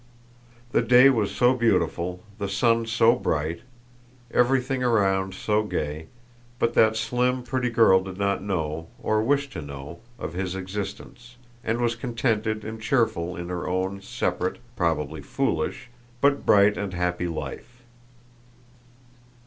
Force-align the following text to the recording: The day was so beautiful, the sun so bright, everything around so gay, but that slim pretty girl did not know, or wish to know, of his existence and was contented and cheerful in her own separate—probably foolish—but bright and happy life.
The 0.71 0.81
day 0.81 1.11
was 1.11 1.29
so 1.29 1.53
beautiful, 1.53 2.23
the 2.39 2.49
sun 2.49 2.87
so 2.87 3.13
bright, 3.15 3.61
everything 4.31 4.81
around 4.83 5.35
so 5.35 5.61
gay, 5.61 6.07
but 6.57 6.73
that 6.73 6.97
slim 6.97 7.43
pretty 7.43 7.69
girl 7.69 8.01
did 8.03 8.17
not 8.17 8.41
know, 8.41 8.87
or 8.99 9.21
wish 9.21 9.47
to 9.51 9.61
know, 9.61 9.99
of 10.17 10.33
his 10.33 10.55
existence 10.55 11.35
and 11.63 11.79
was 11.79 11.93
contented 11.95 12.65
and 12.65 12.81
cheerful 12.81 13.35
in 13.35 13.49
her 13.49 13.67
own 13.67 14.01
separate—probably 14.01 15.21
foolish—but 15.21 16.47
bright 16.47 16.77
and 16.79 16.95
happy 16.95 17.27
life. 17.27 17.83